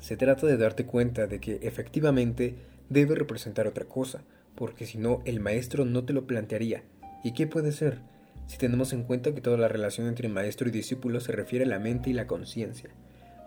se 0.01 0.17
trata 0.17 0.45
de 0.45 0.57
darte 0.57 0.85
cuenta 0.85 1.27
de 1.27 1.39
que 1.39 1.59
efectivamente 1.61 2.55
debe 2.89 3.15
representar 3.15 3.67
otra 3.67 3.85
cosa, 3.85 4.23
porque 4.55 4.85
si 4.85 4.97
no 4.97 5.21
el 5.25 5.39
maestro 5.39 5.85
no 5.85 6.03
te 6.03 6.13
lo 6.13 6.27
plantearía. 6.27 6.83
¿Y 7.23 7.33
qué 7.33 7.47
puede 7.47 7.71
ser? 7.71 7.99
Si 8.47 8.57
tenemos 8.57 8.93
en 8.93 9.03
cuenta 9.03 9.33
que 9.33 9.41
toda 9.41 9.57
la 9.57 9.67
relación 9.67 10.07
entre 10.07 10.29
maestro 10.29 10.67
y 10.67 10.71
discípulo 10.71 11.19
se 11.19 11.31
refiere 11.31 11.65
a 11.65 11.67
la 11.67 11.79
mente 11.79 12.09
y 12.09 12.13
la 12.13 12.27
conciencia. 12.27 12.89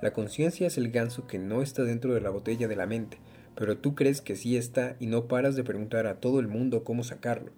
La 0.00 0.12
conciencia 0.12 0.66
es 0.66 0.78
el 0.78 0.90
ganso 0.90 1.26
que 1.26 1.38
no 1.38 1.62
está 1.62 1.82
dentro 1.82 2.14
de 2.14 2.20
la 2.20 2.30
botella 2.30 2.68
de 2.68 2.76
la 2.76 2.86
mente, 2.86 3.18
pero 3.54 3.76
tú 3.76 3.94
crees 3.94 4.20
que 4.20 4.36
sí 4.36 4.56
está 4.56 4.96
y 5.00 5.06
no 5.06 5.26
paras 5.26 5.56
de 5.56 5.64
preguntar 5.64 6.06
a 6.06 6.20
todo 6.20 6.38
el 6.40 6.48
mundo 6.48 6.84
cómo 6.84 7.02
sacarlo. 7.02 7.52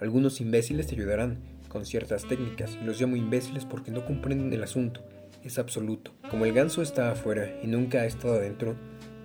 Algunos 0.00 0.40
imbéciles 0.40 0.86
te 0.86 0.94
ayudarán 0.94 1.38
con 1.68 1.86
ciertas 1.86 2.26
técnicas, 2.26 2.76
y 2.80 2.84
los 2.84 3.00
llamo 3.00 3.16
imbéciles 3.16 3.64
porque 3.64 3.90
no 3.90 4.04
comprenden 4.04 4.52
el 4.52 4.62
asunto 4.62 5.02
es 5.44 5.58
absoluto. 5.58 6.12
Como 6.30 6.44
el 6.44 6.52
ganso 6.52 6.82
está 6.82 7.10
afuera 7.10 7.58
y 7.62 7.66
nunca 7.66 8.02
ha 8.02 8.06
estado 8.06 8.34
adentro, 8.34 8.76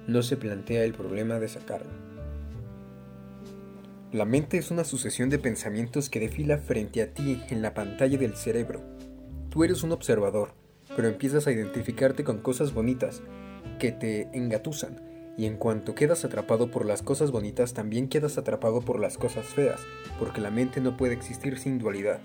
no 0.07 0.21
se 0.21 0.37
plantea 0.37 0.83
el 0.83 0.93
problema 0.93 1.39
de 1.39 1.47
sacarlo. 1.47 2.12
La 4.13 4.25
mente 4.25 4.59
es 4.59 4.69
una 4.69 4.83
sucesión 4.83 5.31
de 5.31 5.39
pensamientos 5.39 6.07
que 6.07 6.19
desfila 6.19 6.59
frente 6.59 7.01
a 7.01 7.11
ti 7.15 7.41
en 7.49 7.63
la 7.63 7.73
pantalla 7.73 8.15
del 8.19 8.35
cerebro. 8.35 8.79
Tú 9.49 9.63
eres 9.63 9.81
un 9.81 9.91
observador, 9.91 10.53
pero 10.95 11.07
empiezas 11.07 11.47
a 11.47 11.51
identificarte 11.51 12.23
con 12.23 12.37
cosas 12.37 12.75
bonitas 12.75 13.23
que 13.79 13.91
te 13.91 14.29
engatusan, 14.37 15.01
y 15.35 15.47
en 15.47 15.57
cuanto 15.57 15.95
quedas 15.95 16.25
atrapado 16.25 16.69
por 16.69 16.85
las 16.85 17.01
cosas 17.01 17.31
bonitas, 17.31 17.73
también 17.73 18.07
quedas 18.07 18.37
atrapado 18.37 18.81
por 18.81 18.99
las 18.99 19.17
cosas 19.17 19.47
feas, 19.47 19.81
porque 20.19 20.41
la 20.41 20.51
mente 20.51 20.79
no 20.79 20.95
puede 20.95 21.15
existir 21.15 21.57
sin 21.57 21.79
dualidad. 21.79 22.21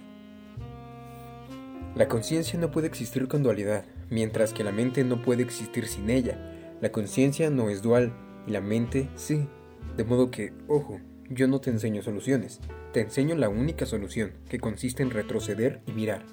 La 1.94 2.06
conciencia 2.06 2.58
no 2.58 2.70
puede 2.70 2.86
existir 2.86 3.28
con 3.28 3.42
dualidad, 3.42 3.86
mientras 4.10 4.52
que 4.52 4.62
la 4.62 4.72
mente 4.72 5.04
no 5.04 5.22
puede 5.22 5.42
existir 5.42 5.88
sin 5.88 6.10
ella. 6.10 6.38
La 6.82 6.92
conciencia 6.92 7.48
no 7.48 7.70
es 7.70 7.80
dual 7.80 8.12
y 8.46 8.50
la 8.50 8.60
mente 8.60 9.08
sí. 9.16 9.48
De 9.96 10.04
modo 10.04 10.30
que, 10.30 10.52
ojo, 10.68 11.00
yo 11.30 11.46
no 11.46 11.60
te 11.60 11.70
enseño 11.70 12.02
soluciones, 12.02 12.60
te 12.92 13.00
enseño 13.00 13.36
la 13.36 13.50
única 13.50 13.84
solución, 13.84 14.32
que 14.48 14.58
consiste 14.58 15.02
en 15.02 15.10
retroceder 15.10 15.82
y 15.86 15.92
mirar. 15.92 16.24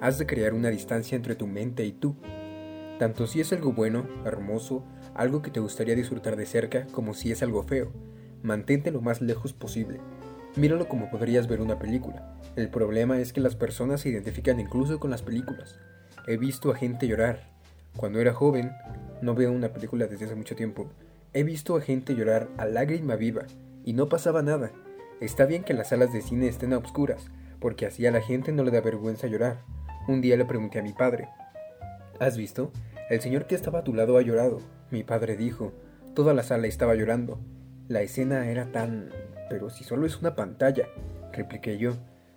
Has 0.00 0.18
de 0.18 0.26
crear 0.26 0.54
una 0.54 0.70
distancia 0.70 1.16
entre 1.16 1.34
tu 1.34 1.46
mente 1.46 1.84
y 1.84 1.92
tú. 1.92 2.16
Tanto 2.98 3.26
si 3.26 3.40
es 3.40 3.52
algo 3.52 3.72
bueno, 3.72 4.08
hermoso, 4.24 4.84
algo 5.14 5.42
que 5.42 5.50
te 5.50 5.60
gustaría 5.60 5.94
disfrutar 5.94 6.36
de 6.36 6.46
cerca, 6.46 6.86
como 6.92 7.12
si 7.12 7.30
es 7.30 7.42
algo 7.42 7.62
feo. 7.62 7.92
Mantente 8.42 8.90
lo 8.90 9.02
más 9.02 9.20
lejos 9.20 9.52
posible. 9.52 10.00
Míralo 10.56 10.88
como 10.88 11.10
podrías 11.10 11.46
ver 11.46 11.60
una 11.60 11.78
película. 11.78 12.38
El 12.56 12.70
problema 12.70 13.20
es 13.20 13.32
que 13.32 13.40
las 13.40 13.54
personas 13.54 14.00
se 14.00 14.08
identifican 14.08 14.60
incluso 14.60 14.98
con 14.98 15.10
las 15.10 15.22
películas. 15.22 15.76
He 16.26 16.38
visto 16.38 16.70
a 16.70 16.76
gente 16.76 17.06
llorar. 17.06 17.50
Cuando 17.96 18.20
era 18.20 18.32
joven, 18.32 18.72
no 19.20 19.34
veo 19.34 19.52
una 19.52 19.72
película 19.72 20.06
desde 20.06 20.24
hace 20.24 20.34
mucho 20.34 20.56
tiempo, 20.56 20.88
he 21.34 21.42
visto 21.42 21.76
a 21.76 21.80
gente 21.80 22.14
llorar 22.14 22.48
a 22.56 22.64
lágrima 22.64 23.16
viva 23.16 23.44
y 23.88 23.94
no 23.94 24.10
pasaba 24.10 24.42
nada. 24.42 24.70
Está 25.18 25.46
bien 25.46 25.64
que 25.64 25.72
las 25.72 25.88
salas 25.88 26.12
de 26.12 26.20
cine 26.20 26.46
estén 26.46 26.74
a 26.74 26.76
oscuras, 26.78 27.30
porque 27.58 27.86
así 27.86 28.06
a 28.06 28.10
la 28.10 28.20
gente 28.20 28.52
no 28.52 28.62
le 28.62 28.70
da 28.70 28.82
vergüenza 28.82 29.28
llorar. 29.28 29.62
Un 30.06 30.20
día 30.20 30.36
le 30.36 30.44
pregunté 30.44 30.78
a 30.78 30.82
mi 30.82 30.92
padre, 30.92 31.30
¿Has 32.20 32.36
visto? 32.36 32.70
El 33.08 33.22
señor 33.22 33.46
que 33.46 33.54
estaba 33.54 33.78
a 33.78 33.84
tu 33.84 33.94
lado 33.94 34.18
ha 34.18 34.22
llorado. 34.22 34.60
Mi 34.90 35.04
padre 35.04 35.38
dijo, 35.38 35.72
toda 36.14 36.34
la 36.34 36.42
sala 36.42 36.66
estaba 36.66 36.96
llorando. 36.96 37.40
La 37.88 38.02
escena 38.02 38.50
era 38.50 38.70
tan... 38.72 39.08
Pero 39.48 39.70
si 39.70 39.84
solo 39.84 40.04
es 40.04 40.20
una 40.20 40.36
pantalla, 40.36 40.86
repliqué 41.32 41.78
yo. 41.78 41.94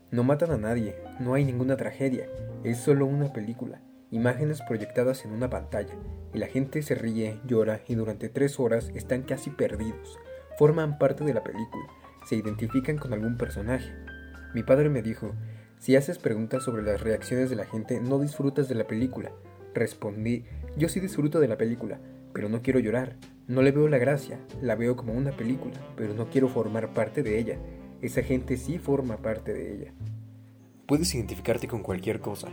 No 0.09 0.23
matan 0.23 0.51
a 0.51 0.57
nadie, 0.57 0.95
no 1.19 1.33
hay 1.33 1.43
ninguna 1.43 1.75
tragedia, 1.75 2.27
es 2.63 2.77
solo 2.77 3.05
una 3.05 3.33
película, 3.33 3.81
imágenes 4.09 4.61
proyectadas 4.61 5.25
en 5.25 5.31
una 5.31 5.49
pantalla, 5.49 5.95
y 6.33 6.37
la 6.37 6.47
gente 6.47 6.81
se 6.81 6.95
ríe, 6.95 7.39
llora 7.45 7.81
y 7.89 7.95
durante 7.95 8.29
tres 8.29 8.57
horas 8.57 8.89
están 8.95 9.23
casi 9.23 9.49
perdidos. 9.49 10.17
Forman 10.57 10.97
parte 10.97 11.23
de 11.23 11.33
la 11.33 11.43
película, 11.43 11.85
se 12.25 12.35
identifican 12.35 12.97
con 12.97 13.13
algún 13.13 13.37
personaje. 13.37 13.91
Mi 14.53 14.63
padre 14.63 14.89
me 14.89 15.01
dijo, 15.01 15.33
si 15.79 15.95
haces 15.95 16.19
preguntas 16.19 16.63
sobre 16.63 16.83
las 16.83 17.01
reacciones 17.01 17.49
de 17.49 17.55
la 17.55 17.65
gente, 17.65 17.99
no 18.01 18.19
disfrutas 18.19 18.69
de 18.69 18.75
la 18.75 18.85
película. 18.85 19.31
Respondí, 19.73 20.45
yo 20.77 20.89
sí 20.89 20.99
disfruto 20.99 21.39
de 21.39 21.47
la 21.47 21.57
película, 21.57 21.99
pero 22.33 22.49
no 22.49 22.61
quiero 22.61 22.79
llorar. 22.79 23.15
No 23.47 23.61
le 23.61 23.71
veo 23.71 23.87
la 23.87 23.97
gracia, 23.97 24.39
la 24.61 24.75
veo 24.75 24.95
como 24.95 25.13
una 25.13 25.31
película, 25.31 25.75
pero 25.97 26.13
no 26.13 26.29
quiero 26.29 26.47
formar 26.47 26.93
parte 26.93 27.23
de 27.23 27.39
ella. 27.39 27.57
Esa 28.01 28.21
gente 28.21 28.57
sí 28.57 28.77
forma 28.77 29.17
parte 29.17 29.53
de 29.53 29.73
ella. 29.73 29.93
Puedes 30.85 31.13
identificarte 31.15 31.67
con 31.67 31.81
cualquier 31.81 32.19
cosa. 32.19 32.49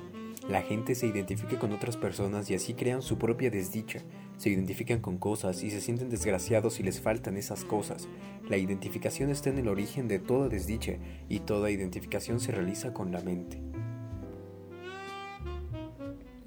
La 0.49 0.63
gente 0.63 0.95
se 0.95 1.07
identifica 1.07 1.59
con 1.59 1.73
otras 1.73 1.99
personas 1.99 2.49
y 2.51 2.55
así 2.55 2.73
crean 2.73 3.03
su 3.03 3.19
propia 3.19 3.51
desdicha. 3.51 4.01
Se 4.39 4.49
identifican 4.49 5.01
con 5.01 5.19
cosas 5.19 5.63
y 5.63 5.71
se 5.71 5.83
sienten 5.83 6.09
desgraciados 6.09 6.75
si 6.75 6.83
les 6.83 7.03
faltan 7.03 7.37
esas 7.37 7.67
cosas. 7.67 8.09
La 8.49 8.57
identificación 8.57 9.29
está 9.29 9.51
en 9.51 9.59
el 9.59 9.69
origen 9.69 10.09
de 10.09 10.19
toda 10.19 10.49
desdicha 10.49 10.95
y 11.29 11.41
toda 11.41 11.71
identificación 11.71 12.41
se 12.41 12.53
realiza 12.53 12.95
con 12.95 13.13
la 13.13 13.21
mente. 13.21 13.61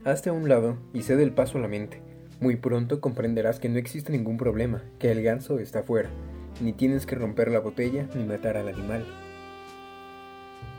Hazte 0.04 0.32
a 0.32 0.34
un 0.34 0.50
lado 0.50 0.80
y 0.94 1.04
cede 1.04 1.22
el 1.22 1.34
paso 1.34 1.60
a 1.60 1.62
la 1.62 1.68
mente. 1.68 2.02
Muy 2.40 2.56
pronto 2.56 3.02
comprenderás 3.02 3.60
que 3.60 3.70
no 3.70 3.78
existe 3.78 4.12
ningún 4.12 4.38
problema, 4.38 4.84
que 4.98 5.12
el 5.12 5.22
ganso 5.22 5.60
está 5.60 5.84
fuera, 5.84 6.10
ni 6.60 6.74
tienes 6.74 7.06
que 7.06 7.14
romper 7.14 7.52
la 7.52 7.60
botella 7.60 8.10
ni 8.16 8.24
matar 8.24 8.58
al 8.58 8.68
animal. 8.68 9.06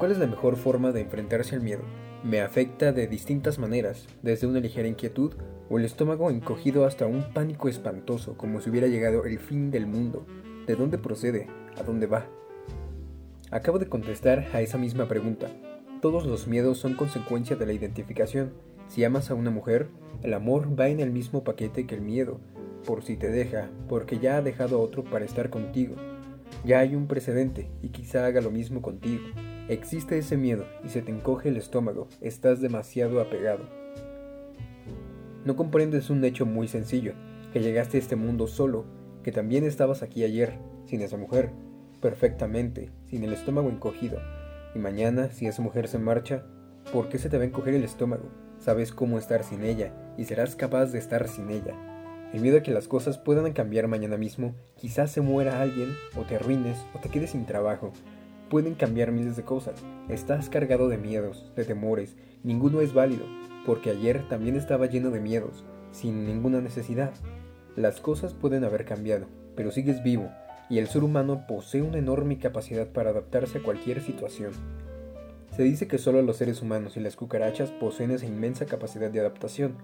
¿Cuál 0.03 0.11
es 0.11 0.19
la 0.19 0.27
mejor 0.27 0.57
forma 0.57 0.91
de 0.91 1.01
enfrentarse 1.01 1.55
al 1.55 1.63
miedo? 1.63 1.83
Me 2.25 2.41
afecta 2.41 2.91
de 2.91 3.07
distintas 3.07 3.61
maneras, 3.61 4.09
desde 4.21 4.49
una 4.49 4.59
ligera 4.59 4.89
inquietud 4.89 5.35
o 5.71 5.79
el 5.79 5.85
estómago 5.85 6.29
encogido 6.29 6.87
hasta 6.87 7.07
un 7.07 7.33
pánico 7.33 7.69
espantoso, 7.69 8.37
como 8.37 8.61
si 8.61 8.69
hubiera 8.69 8.89
llegado 8.89 9.25
el 9.25 9.39
fin 9.39 9.71
del 9.71 9.87
mundo. 9.87 10.27
¿De 10.67 10.75
dónde 10.75 10.99
procede? 10.99 11.47
¿A 11.79 11.85
dónde 11.85 12.09
va? 12.09 12.27
Acabo 13.53 13.79
de 13.79 13.87
contestar 13.87 14.49
a 14.53 14.61
esa 14.61 14.77
misma 14.77 15.07
pregunta. 15.07 15.53
Todos 16.01 16.27
los 16.27 16.49
miedos 16.49 16.79
son 16.79 16.95
consecuencia 16.95 17.55
de 17.55 17.67
la 17.67 17.73
identificación. 17.73 18.55
Si 18.89 19.05
amas 19.05 19.31
a 19.31 19.35
una 19.35 19.53
mujer, 19.53 19.87
el 20.25 20.35
amor 20.35 20.77
va 20.77 20.89
en 20.89 20.99
el 20.99 21.13
mismo 21.13 21.45
paquete 21.45 21.87
que 21.87 21.95
el 21.95 22.01
miedo, 22.01 22.41
por 22.85 23.05
si 23.05 23.17
te 23.17 23.29
deja, 23.29 23.71
porque 23.89 24.19
ya 24.19 24.39
ha 24.39 24.43
dejado 24.43 24.79
a 24.79 24.81
otro 24.81 25.05
para 25.05 25.25
estar 25.25 25.49
contigo. 25.49 25.95
Ya 26.65 26.81
hay 26.81 26.97
un 26.97 27.07
precedente 27.07 27.71
y 27.83 27.91
quizá 27.91 28.27
haga 28.27 28.41
lo 28.41 28.51
mismo 28.51 28.83
contigo. 28.83 29.23
Existe 29.69 30.19
ese 30.19 30.37
miedo 30.37 30.67
y 30.85 30.89
se 30.89 31.03
te 31.03 31.13
encoge 31.13 31.49
el 31.49 31.57
estómago, 31.57 32.09
estás 32.21 32.61
demasiado 32.61 33.21
apegado. 33.21 33.65
No 35.45 35.55
comprendes 35.55 36.11
un 36.11 36.25
hecho 36.25 36.47
muy 36.47 36.67
sencillo, 36.67 37.15
que 37.53 37.61
llegaste 37.61 37.97
a 37.97 38.01
este 38.01 38.17
mundo 38.17 38.49
solo, 38.49 38.85
que 39.23 39.31
también 39.31 39.65
estabas 39.65 40.03
aquí 40.03 40.25
ayer, 40.25 40.59
sin 40.85 41.01
esa 41.01 41.17
mujer, 41.17 41.51
perfectamente, 42.01 42.91
sin 43.05 43.23
el 43.23 43.33
estómago 43.33 43.71
encogido. 43.71 44.19
Y 44.75 44.81
mañana, 44.81 45.31
si 45.31 45.47
esa 45.47 45.63
mujer 45.63 45.87
se 45.87 45.99
marcha, 45.99 46.45
¿por 46.93 47.09
qué 47.09 47.19
se 47.19 47.29
te 47.29 47.37
va 47.37 47.45
a 47.45 47.47
encoger 47.47 47.75
el 47.75 47.85
estómago? 47.85 48.31
Sabes 48.59 48.93
cómo 48.93 49.17
estar 49.17 49.45
sin 49.45 49.63
ella 49.63 49.95
y 50.19 50.25
serás 50.25 50.57
capaz 50.57 50.87
de 50.87 50.99
estar 50.99 51.29
sin 51.29 51.51
ella. 51.51 51.75
El 52.33 52.41
miedo 52.41 52.59
a 52.59 52.63
que 52.63 52.73
las 52.73 52.89
cosas 52.89 53.19
puedan 53.19 53.53
cambiar 53.53 53.87
mañana 53.89 54.17
mismo, 54.17 54.55
quizás 54.77 55.13
se 55.13 55.21
muera 55.21 55.61
alguien, 55.61 55.95
o 56.17 56.23
te 56.23 56.37
arruines, 56.37 56.79
o 56.95 56.99
te 56.99 57.11
quedes 57.11 57.31
sin 57.31 57.47
trabajo. 57.47 57.93
Pueden 58.53 58.75
cambiar 58.75 59.13
miles 59.13 59.35
de 59.39 59.45
cosas. 59.45 59.83
Estás 60.11 60.51
cargado 60.51 60.91
de 60.91 60.99
miedos, 60.99 61.51
de 61.57 61.65
temores. 61.65 62.17
Ninguno 62.43 62.83
es 62.83 62.93
válido, 62.93 63.25
porque 63.65 63.89
ayer 63.89 64.29
también 64.29 64.57
estaba 64.57 64.85
lleno 64.85 65.11
de 65.11 65.21
miedos, 65.21 65.65
sin 65.91 66.27
ninguna 66.27 66.61
necesidad. 66.61 67.15
Las 67.77 68.03
cosas 68.03 68.35
pueden 68.35 68.65
haber 68.65 68.85
cambiado, 68.85 69.25
pero 69.57 69.71
sigues 69.71 70.03
vivo, 70.03 70.29
y 70.69 70.81
el 70.81 70.89
ser 70.89 71.03
humano 71.03 71.47
posee 71.49 71.81
una 71.81 71.97
enorme 71.97 72.37
capacidad 72.37 72.87
para 72.89 73.09
adaptarse 73.09 73.57
a 73.57 73.63
cualquier 73.63 74.03
situación. 74.03 74.53
Se 75.57 75.63
dice 75.63 75.89
que 75.89 75.97
solo 75.97 76.21
los 76.21 76.37
seres 76.37 76.61
humanos 76.61 76.99
y 76.99 77.01
las 77.01 77.17
cucarachas 77.17 77.71
poseen 77.71 78.11
esa 78.11 78.27
inmensa 78.27 78.67
capacidad 78.67 79.11
de 79.11 79.21
adaptación, 79.21 79.77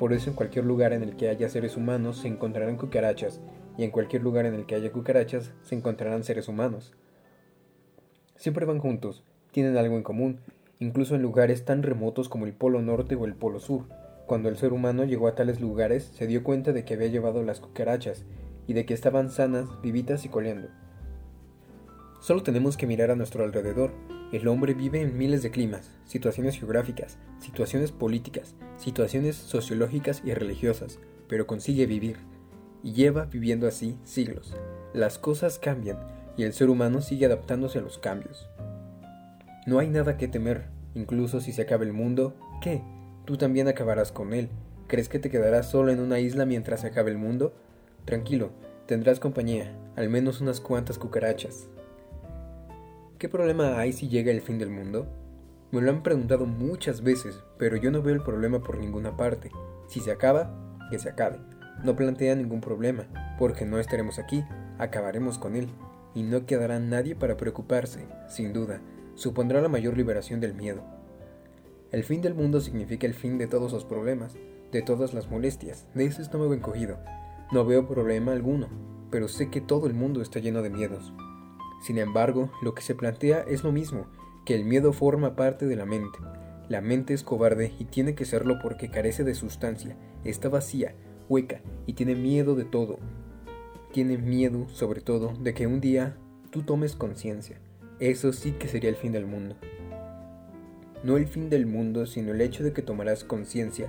por 0.00 0.12
eso 0.12 0.30
en 0.30 0.34
cualquier 0.34 0.64
lugar 0.64 0.92
en 0.92 1.04
el 1.04 1.14
que 1.14 1.28
haya 1.28 1.48
seres 1.48 1.76
humanos 1.76 2.18
se 2.22 2.26
encontrarán 2.26 2.76
cucarachas, 2.76 3.40
y 3.78 3.84
en 3.84 3.92
cualquier 3.92 4.24
lugar 4.24 4.46
en 4.46 4.54
el 4.54 4.66
que 4.66 4.74
haya 4.74 4.90
cucarachas 4.90 5.52
se 5.62 5.76
encontrarán 5.76 6.24
seres 6.24 6.48
humanos. 6.48 6.96
Siempre 8.36 8.66
van 8.66 8.78
juntos, 8.78 9.24
tienen 9.50 9.76
algo 9.76 9.96
en 9.96 10.02
común, 10.02 10.40
incluso 10.78 11.14
en 11.14 11.22
lugares 11.22 11.64
tan 11.64 11.82
remotos 11.82 12.28
como 12.28 12.46
el 12.46 12.52
Polo 12.52 12.82
Norte 12.82 13.14
o 13.16 13.24
el 13.24 13.34
Polo 13.34 13.60
Sur. 13.60 13.84
Cuando 14.26 14.48
el 14.48 14.56
ser 14.56 14.72
humano 14.72 15.04
llegó 15.04 15.28
a 15.28 15.34
tales 15.34 15.60
lugares, 15.60 16.10
se 16.14 16.26
dio 16.26 16.44
cuenta 16.44 16.72
de 16.72 16.84
que 16.84 16.94
había 16.94 17.08
llevado 17.08 17.42
las 17.42 17.60
cucarachas 17.60 18.24
y 18.66 18.72
de 18.72 18.84
que 18.84 18.94
estaban 18.94 19.30
sanas, 19.30 19.68
vivitas 19.82 20.24
y 20.24 20.28
coleando. 20.28 20.68
Solo 22.20 22.42
tenemos 22.42 22.76
que 22.76 22.86
mirar 22.86 23.10
a 23.10 23.16
nuestro 23.16 23.44
alrededor 23.44 23.92
el 24.32 24.48
hombre 24.48 24.74
vive 24.74 25.00
en 25.00 25.16
miles 25.16 25.42
de 25.44 25.52
climas, 25.52 25.92
situaciones 26.04 26.58
geográficas, 26.58 27.16
situaciones 27.38 27.92
políticas, 27.92 28.56
situaciones 28.76 29.36
sociológicas 29.36 30.20
y 30.24 30.34
religiosas, 30.34 30.98
pero 31.28 31.46
consigue 31.46 31.86
vivir. 31.86 32.16
Y 32.82 32.92
lleva 32.92 33.26
viviendo 33.26 33.68
así 33.68 33.96
siglos. 34.02 34.56
Las 34.92 35.18
cosas 35.18 35.60
cambian 35.60 35.98
y 36.36 36.44
el 36.44 36.52
ser 36.52 36.70
humano 36.70 37.00
sigue 37.00 37.26
adaptándose 37.26 37.78
a 37.78 37.82
los 37.82 37.98
cambios. 37.98 38.48
No 39.66 39.78
hay 39.78 39.88
nada 39.88 40.16
que 40.16 40.28
temer, 40.28 40.66
incluso 40.94 41.40
si 41.40 41.52
se 41.52 41.62
acaba 41.62 41.84
el 41.84 41.92
mundo, 41.92 42.36
¿qué? 42.60 42.82
Tú 43.24 43.36
también 43.36 43.68
acabarás 43.68 44.12
con 44.12 44.32
él. 44.32 44.48
¿Crees 44.86 45.08
que 45.08 45.18
te 45.18 45.30
quedarás 45.30 45.70
solo 45.70 45.90
en 45.90 45.98
una 45.98 46.20
isla 46.20 46.46
mientras 46.46 46.82
se 46.82 46.86
acabe 46.86 47.10
el 47.10 47.18
mundo? 47.18 47.52
Tranquilo, 48.04 48.50
tendrás 48.86 49.18
compañía, 49.18 49.72
al 49.96 50.08
menos 50.08 50.40
unas 50.40 50.60
cuantas 50.60 50.98
cucarachas. 50.98 51.68
¿Qué 53.18 53.28
problema 53.28 53.78
hay 53.78 53.92
si 53.92 54.08
llega 54.08 54.30
el 54.30 54.42
fin 54.42 54.58
del 54.58 54.70
mundo? 54.70 55.08
Me 55.72 55.80
lo 55.80 55.90
han 55.90 56.04
preguntado 56.04 56.46
muchas 56.46 57.02
veces, 57.02 57.42
pero 57.58 57.76
yo 57.76 57.90
no 57.90 58.02
veo 58.02 58.14
el 58.14 58.22
problema 58.22 58.62
por 58.62 58.78
ninguna 58.78 59.16
parte. 59.16 59.50
Si 59.88 59.98
se 59.98 60.12
acaba, 60.12 60.54
que 60.90 60.98
se 61.00 61.08
acabe. 61.08 61.38
No 61.82 61.96
plantea 61.96 62.36
ningún 62.36 62.60
problema, 62.60 63.06
porque 63.38 63.64
no 63.64 63.80
estaremos 63.80 64.20
aquí, 64.20 64.44
acabaremos 64.78 65.38
con 65.38 65.56
él, 65.56 65.68
y 66.16 66.22
no 66.22 66.46
quedará 66.46 66.80
nadie 66.80 67.14
para 67.14 67.36
preocuparse, 67.36 68.06
sin 68.26 68.54
duda, 68.54 68.80
supondrá 69.14 69.60
la 69.60 69.68
mayor 69.68 69.98
liberación 69.98 70.40
del 70.40 70.54
miedo. 70.54 70.82
El 71.92 72.04
fin 72.04 72.22
del 72.22 72.34
mundo 72.34 72.60
significa 72.62 73.06
el 73.06 73.12
fin 73.12 73.36
de 73.36 73.46
todos 73.46 73.70
los 73.72 73.84
problemas, 73.84 74.34
de 74.72 74.80
todas 74.80 75.12
las 75.12 75.30
molestias, 75.30 75.86
de 75.94 76.06
ese 76.06 76.22
estómago 76.22 76.54
encogido. 76.54 76.98
No 77.52 77.66
veo 77.66 77.86
problema 77.86 78.32
alguno, 78.32 78.68
pero 79.10 79.28
sé 79.28 79.50
que 79.50 79.60
todo 79.60 79.86
el 79.86 79.92
mundo 79.92 80.22
está 80.22 80.40
lleno 80.40 80.62
de 80.62 80.70
miedos. 80.70 81.12
Sin 81.82 81.98
embargo, 81.98 82.50
lo 82.62 82.74
que 82.74 82.82
se 82.82 82.94
plantea 82.94 83.44
es 83.46 83.62
lo 83.62 83.70
mismo, 83.70 84.06
que 84.46 84.54
el 84.54 84.64
miedo 84.64 84.94
forma 84.94 85.36
parte 85.36 85.66
de 85.66 85.76
la 85.76 85.84
mente. 85.84 86.18
La 86.70 86.80
mente 86.80 87.12
es 87.12 87.24
cobarde 87.24 87.74
y 87.78 87.84
tiene 87.84 88.14
que 88.14 88.24
serlo 88.24 88.58
porque 88.62 88.90
carece 88.90 89.22
de 89.22 89.34
sustancia, 89.34 89.98
está 90.24 90.48
vacía, 90.48 90.94
hueca 91.28 91.60
y 91.84 91.92
tiene 91.92 92.14
miedo 92.14 92.54
de 92.54 92.64
todo. 92.64 92.98
Tiene 93.96 94.18
miedo, 94.18 94.68
sobre 94.68 95.00
todo, 95.00 95.32
de 95.40 95.54
que 95.54 95.66
un 95.66 95.80
día 95.80 96.18
tú 96.50 96.64
tomes 96.64 96.94
conciencia. 96.94 97.56
Eso 97.98 98.34
sí 98.34 98.52
que 98.52 98.68
sería 98.68 98.90
el 98.90 98.96
fin 98.96 99.10
del 99.12 99.24
mundo. 99.24 99.56
No 101.02 101.16
el 101.16 101.26
fin 101.26 101.48
del 101.48 101.64
mundo, 101.64 102.04
sino 102.04 102.32
el 102.32 102.42
hecho 102.42 102.62
de 102.62 102.74
que 102.74 102.82
tomarás 102.82 103.24
conciencia, 103.24 103.88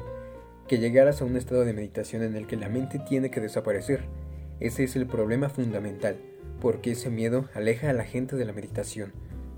que 0.66 0.78
llegarás 0.78 1.22
a 1.22 1.26
un 1.26 1.36
estado 1.36 1.66
de 1.66 1.74
meditación 1.74 2.24
en 2.24 2.38
el 2.38 2.48
que 2.48 2.56
la 2.56 2.70
mente 2.70 3.00
tiene 3.00 3.30
que 3.30 3.42
desaparecer. 3.42 4.06
Ese 4.62 4.86
es 4.86 4.96
el 4.96 5.08
problema 5.08 5.50
fundamental 5.50 6.16
porque 6.62 6.92
ese 6.92 7.10
miedo 7.10 7.50
aleja 7.54 7.90
a 7.90 7.94
la 7.94 8.06
gente 8.06 8.38
de 8.38 8.46
la 8.46 8.54
meditación. 8.54 9.12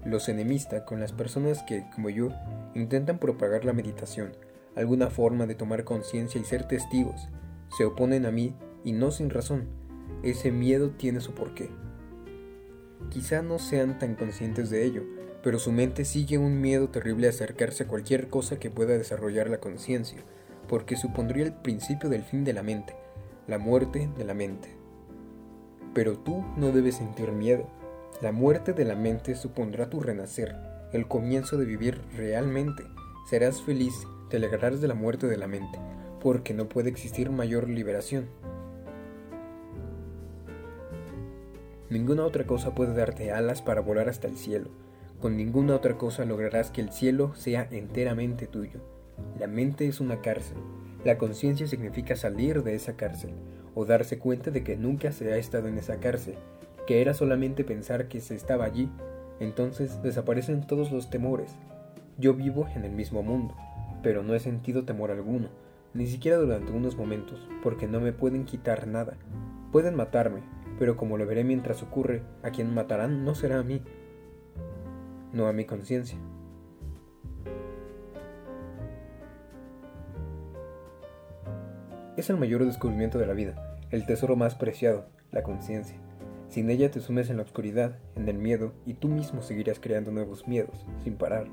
Los 0.04 0.30
enemista 0.30 0.84
con 0.84 1.00
las 1.00 1.12
personas 1.12 1.62
que, 1.62 1.86
como 1.94 2.10
yo, 2.10 2.30
intentan 2.74 3.20
propagar 3.20 3.66
la 3.66 3.74
meditación, 3.74 4.32
alguna 4.76 5.12
forma 5.12 5.46
de 5.46 5.54
tomar 5.54 5.84
conciencia 5.84 6.42
y 6.42 6.44
ser 6.44 6.68
testigos. 6.68 7.30
Se 7.78 7.86
oponen 7.86 8.26
a 8.26 8.32
mí 8.32 8.56
y 8.84 8.94
no 8.94 9.12
sin 9.12 9.30
razón. 9.30 9.79
Ese 10.24 10.52
miedo 10.52 10.92
tiene 10.92 11.22
su 11.22 11.34
porqué. 11.34 11.70
Quizá 13.10 13.42
no 13.42 13.58
sean 13.58 13.98
tan 14.00 14.16
conscientes 14.16 14.70
de 14.70 14.84
ello, 14.84 15.04
pero 15.42 15.60
su 15.60 15.72
mente 15.72 16.04
sigue 16.04 16.38
un 16.38 16.60
miedo 16.60 16.90
terrible 16.90 17.28
a 17.28 17.30
acercarse 17.30 17.84
a 17.84 17.88
cualquier 17.88 18.28
cosa 18.28 18.60
que 18.60 18.70
pueda 18.70 18.98
desarrollar 18.98 19.50
la 19.50 19.60
conciencia, 19.60 20.20
porque 20.68 20.98
supondría 20.98 21.46
el 21.46 21.54
principio 21.54 22.10
del 22.10 22.24
fin 22.24 22.44
de 22.44 22.54
la 22.54 22.64
mente, 22.64 22.96
la 23.48 23.58
muerte 23.58 24.10
de 24.18 24.26
la 24.26 24.34
mente. 24.34 24.76
Pero 25.94 26.20
tú 26.20 26.44
no 26.58 26.72
debes 26.72 26.96
sentir 26.96 27.32
miedo. 27.32 27.70
La 28.22 28.32
muerte 28.32 28.74
de 28.74 28.84
la 28.84 28.96
mente 28.96 29.36
supondrá 29.36 29.90
tu 29.90 30.02
renacer, 30.02 30.56
el 30.92 31.08
comienzo 31.08 31.58
de 31.58 31.66
vivir 31.66 32.02
realmente. 32.16 32.84
Serás 33.30 33.62
feliz, 33.62 33.94
te 34.30 34.38
alegrarás 34.38 34.82
de 34.82 34.88
la 34.90 34.96
muerte 34.96 35.28
de 35.28 35.38
la 35.38 35.48
mente, 35.48 35.80
porque 36.20 36.54
no 36.54 36.68
puede 36.68 36.90
existir 36.90 37.30
mayor 37.30 37.70
liberación. 37.70 38.28
Ninguna 41.90 42.24
otra 42.24 42.46
cosa 42.46 42.76
puede 42.76 42.94
darte 42.94 43.32
alas 43.32 43.64
para 43.64 43.82
volar 43.82 44.10
hasta 44.10 44.28
el 44.28 44.38
cielo. 44.38 44.70
Con 45.20 45.36
ninguna 45.36 45.76
otra 45.76 45.98
cosa 45.98 46.24
lograrás 46.24 46.70
que 46.70 46.82
el 46.82 46.92
cielo 46.92 47.34
sea 47.34 47.68
enteramente 47.72 48.46
tuyo. 48.46 48.80
La 49.40 49.48
mente 49.48 49.88
es 49.88 50.00
una 50.00 50.22
cárcel. 50.22 50.58
La 51.04 51.18
conciencia 51.18 51.66
significa 51.66 52.16
salir 52.16 52.62
de 52.62 52.76
esa 52.76 52.96
cárcel, 52.96 53.32
o 53.74 53.86
darse 53.86 54.20
cuenta 54.20 54.52
de 54.52 54.64
que 54.64 54.78
nunca 54.78 55.12
se 55.12 55.34
ha 55.34 55.38
estado 55.38 55.68
en 55.68 55.80
esa 55.80 56.00
cárcel, 56.00 56.36
que 56.86 57.02
era 57.02 57.16
solamente 57.16 57.64
pensar 57.64 58.08
que 58.08 58.22
se 58.22 58.36
estaba 58.36 58.66
allí. 58.66 58.90
Entonces 59.40 60.04
desaparecen 60.04 60.68
todos 60.68 60.92
los 60.92 61.10
temores. 61.10 61.56
Yo 62.20 62.36
vivo 62.36 62.68
en 62.76 62.86
el 62.86 62.92
mismo 62.92 63.24
mundo, 63.24 63.56
pero 64.04 64.22
no 64.22 64.36
he 64.36 64.40
sentido 64.40 64.86
temor 64.86 65.10
alguno, 65.10 65.48
ni 65.96 66.06
siquiera 66.06 66.38
durante 66.38 66.72
unos 66.72 66.98
momentos, 66.98 67.48
porque 67.64 67.88
no 67.88 68.00
me 68.00 68.14
pueden 68.14 68.46
quitar 68.46 68.88
nada. 68.88 69.18
Pueden 69.72 69.96
matarme, 69.96 70.42
pero 70.80 70.96
como 70.96 71.18
lo 71.18 71.28
veré 71.28 71.44
mientras 71.44 71.84
ocurre, 71.84 72.24
a 72.42 72.52
quien 72.52 72.74
matarán 72.74 73.26
no 73.26 73.36
será 73.36 73.60
a 73.60 73.64
mí, 73.64 73.84
no 75.34 75.48
a 75.48 75.54
mi 75.54 75.66
conciencia. 75.66 76.18
Es 82.16 82.30
el 82.30 82.38
mayor 82.38 82.66
descubrimiento 82.66 83.18
de 83.18 83.28
la 83.28 83.34
vida, 83.34 83.78
el 83.92 84.06
tesoro 84.06 84.38
más 84.38 84.56
preciado, 84.56 85.06
la 85.32 85.44
conciencia. 85.44 85.98
Sin 86.48 86.70
ella 86.70 86.90
te 86.90 87.02
sumes 87.02 87.30
en 87.30 87.38
la 87.38 87.44
oscuridad, 87.44 88.00
en 88.16 88.28
el 88.30 88.38
miedo, 88.38 88.74
y 88.86 88.94
tú 88.94 89.10
mismo 89.10 89.42
seguirás 89.42 89.80
creando 89.80 90.12
nuevos 90.12 90.48
miedos, 90.48 90.86
sin 91.04 91.16
parar. 91.16 91.48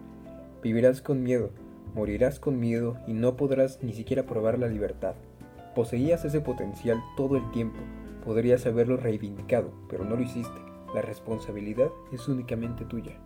Vivirás 0.63 1.03
con 1.03 1.23
miedo, 1.23 1.51
morirás 1.95 2.39
con 2.39 2.59
miedo 2.59 2.97
y 3.07 3.13
no 3.13 3.37
podrás 3.37 3.83
ni 3.83 3.93
siquiera 3.93 4.25
probar 4.25 4.59
la 4.59 4.69
libertad. 4.69 5.15
Poseías 5.75 6.25
ese 6.25 6.41
potencial 6.41 7.03
todo 7.17 7.37
el 7.37 7.51
tiempo, 7.51 7.79
Podrías 8.27 8.67
haberlo 8.67 8.97
reivindicado, 8.97 9.71
pero 9.89 10.05
no 10.05 10.17
lo 10.17 10.23
hiciste. 10.23 10.61
La 10.93 11.01
responsabilidad 11.01 11.91
es 12.11 12.27
únicamente 12.27 12.85
tuya. 12.85 13.21